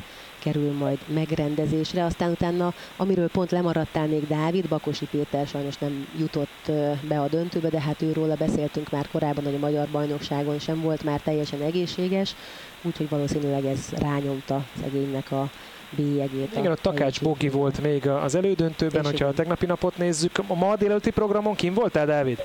[0.47, 2.05] kerül majd megrendezésre.
[2.05, 6.71] Aztán utána, amiről pont lemaradtál még Dávid, Bakosi Péter sajnos nem jutott
[7.09, 11.05] be a döntőbe, de hát őróla beszéltünk már korábban, hogy a magyar bajnokságon sem volt
[11.05, 12.35] már teljesen egészséges,
[12.83, 15.51] úgyhogy valószínűleg ez rányomta szegénynek a
[15.91, 16.57] bélyegét.
[16.57, 20.39] Igen, a Takács Bogi volt még az elődöntőben, És hogyha a tegnapi napot nézzük.
[20.47, 22.45] A ma délelőtti programon kim voltál, Dávid?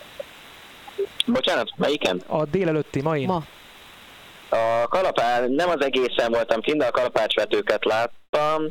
[1.26, 2.22] Bocsánat, melyiken?
[2.28, 3.26] A délelőtti, mai.
[3.26, 3.44] Ma.
[4.52, 8.66] A kalapá, nem az egészen voltam kint, de a kalapácsvetőket láttam.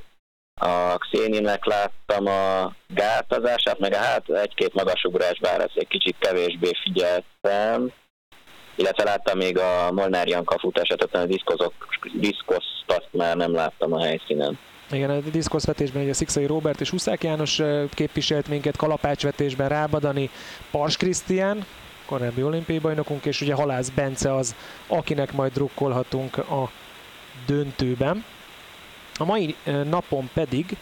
[0.60, 6.70] a Xéninek láttam a gátazását, meg a hát egy-két magasugrás, bár ezt egy kicsit kevésbé
[6.82, 7.92] figyeltem,
[8.74, 11.26] illetve láttam még a Molnár Janka futását, a
[12.14, 14.58] diszkoszt azt már nem láttam a helyszínen.
[14.90, 17.60] Igen, a diszkoszvetésben a Szikszai Robert és Huszák János
[17.94, 20.30] képviselt minket, kalapácsvetésben Rábadani,
[20.70, 21.64] Pars Krisztián,
[22.10, 24.54] korábbi olimpiai bajnokunk, és ugye Halász Bence az,
[24.86, 26.70] akinek majd drukkolhatunk a
[27.46, 28.24] döntőben.
[29.18, 30.76] A mai napon pedig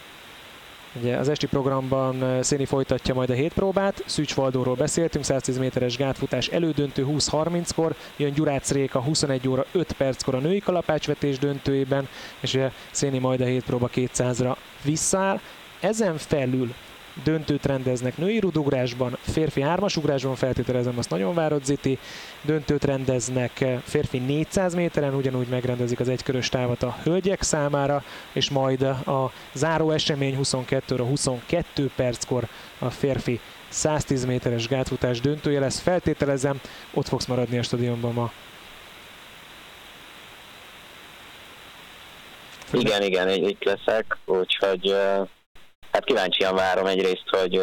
[1.01, 5.97] Ugye az esti programban Széni folytatja majd a hét próbát, Szűcs Valdóról beszéltünk, 110 méteres
[5.97, 12.09] gátfutás elődöntő 20-30-kor, jön Gyurác Réka 21 óra 5 perckor a női kalapácsvetés döntőjében,
[12.41, 15.41] és ugye Széni majd a hét próba 200-ra visszaáll.
[15.81, 16.75] Ezen felül
[17.25, 21.99] döntőt rendeznek női rudugrásban, férfi hármasugrásban, feltételezem, azt nagyon várod Ziti,
[22.43, 28.03] döntőt rendeznek férfi 400 méteren, ugyanúgy megrendezik az egykörös távot a hölgyek számára,
[28.33, 32.49] és majd a záró esemény 22 22 perckor
[32.79, 35.81] a férfi 110 méteres gátfutás döntője lesz.
[35.81, 36.61] Feltételezem,
[36.95, 38.33] ott fogsz maradni a stadionban ma.
[42.73, 44.95] Igen, igen, itt leszek, úgyhogy
[45.99, 47.63] hát kíváncsian várom egyrészt, hogy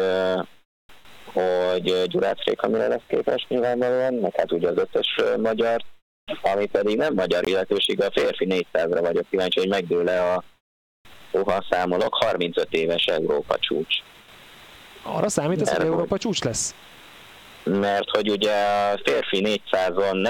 [1.32, 5.82] hogy Gyurác Réka mire lesz képes nyilvánvalóan, meg hát ugye az ötös magyar,
[6.42, 10.42] ami pedig nem magyar illetőség, a férfi 400-ra vagyok kíváncsi, hogy megdőle a
[11.44, 13.96] ha számolok, 35 éves Európa csúcs.
[15.02, 16.74] Arra számít, hogy Európa csúcs lesz?
[17.62, 20.28] Mert hogy ugye a férfi 400-on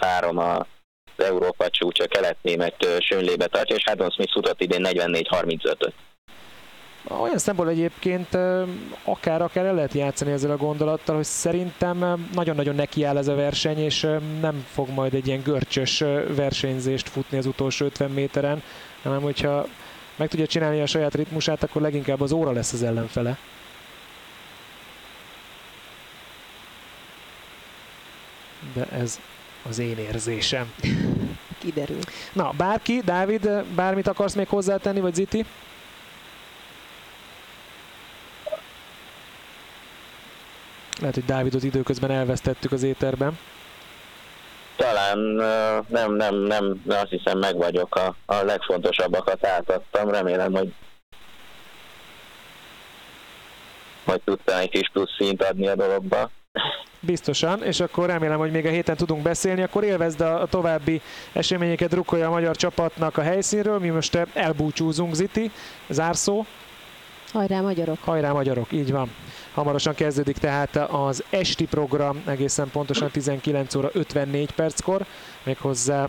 [0.00, 0.66] 44-33
[1.16, 5.94] az Európa csúcs a kelet-német sönlébe tartja, és Haddon Smith futott idén 44-35-öt.
[7.04, 8.38] Olyan szempontból egyébként
[9.04, 13.78] akár, akár el lehet játszani ezzel a gondolattal, hogy szerintem nagyon-nagyon nekiáll ez a verseny,
[13.78, 14.00] és
[14.40, 15.98] nem fog majd egy ilyen görcsös
[16.34, 18.62] versenyzést futni az utolsó 50 méteren,
[19.02, 19.66] hanem hogyha
[20.16, 23.38] meg tudja csinálni a saját ritmusát, akkor leginkább az óra lesz az ellenfele.
[28.74, 29.20] De ez
[29.68, 30.72] az én érzésem.
[31.58, 31.98] Kiderül.
[32.32, 35.44] Na, bárki, Dávid, bármit akarsz még hozzátenni, vagy Ziti?
[40.98, 43.38] Lehet, hogy Dávidot időközben elvesztettük az éterben.
[44.76, 45.18] Talán
[45.88, 50.72] nem, nem, nem, azt hiszem meg vagyok, a, a legfontosabbakat átadtam, remélem, hogy
[54.04, 56.30] hogy tudtam egy kis plusz szint adni a dologba.
[57.00, 61.00] Biztosan, és akkor remélem, hogy még a héten tudunk beszélni, akkor élvezd a további
[61.32, 65.50] eseményeket, drukkolja a magyar csapatnak a helyszínről, mi most elbúcsúzunk, Ziti,
[65.88, 66.44] zárszó.
[67.32, 67.98] Hajrá magyarok!
[68.04, 69.10] Hajrá magyarok, így van.
[69.58, 75.06] Hamarosan kezdődik tehát az esti program, egészen pontosan 19 óra 54 perckor,
[75.42, 76.08] méghozzá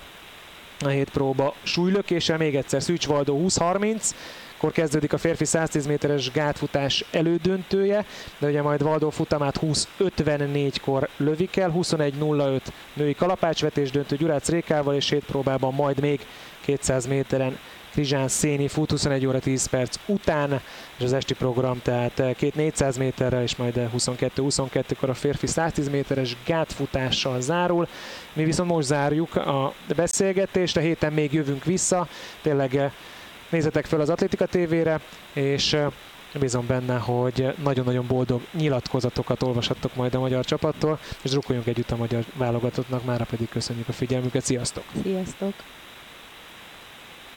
[0.80, 4.12] a hét próba súlylökése, még egyszer Szűcs Valdó 20-30,
[4.58, 8.06] akkor kezdődik a férfi 110 méteres gátfutás elődöntője,
[8.38, 12.62] de ugye majd Valdó futamát 20-54-kor lövik el, 21-05
[12.94, 16.26] női kalapácsvetés döntő Gyurác Rékával, és hét próbában majd még
[16.62, 17.58] 200 méteren
[17.92, 20.62] Krizsán Széni fut 21 óra 10 perc után,
[20.98, 26.36] és az esti program tehát két 400 méterrel, és majd 22-22-kor a férfi 110 méteres
[26.46, 27.88] gátfutással zárul.
[28.34, 32.08] Mi viszont most zárjuk a beszélgetést, a héten még jövünk vissza,
[32.42, 32.92] tényleg eh,
[33.50, 35.02] nézzetek fel az Atlétika tévére,
[35.34, 35.88] és eh,
[36.40, 41.96] Bízom benne, hogy nagyon-nagyon boldog nyilatkozatokat olvashattok majd a magyar csapattól, és drukkoljunk együtt a
[41.96, 44.44] magyar válogatottnak, mára pedig köszönjük a figyelmüket.
[44.44, 44.84] Sziasztok!
[45.04, 45.54] Sziasztok!